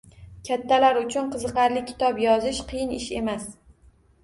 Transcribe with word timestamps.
Kattalar 0.47 0.99
uchun 1.01 1.29
qiziqarli 1.35 1.85
kitob 1.91 2.23
yozish 2.25 2.65
qiyin 2.73 2.99
ish 2.99 3.09
emas 3.23 3.49